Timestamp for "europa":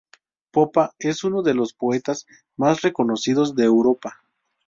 3.65-4.23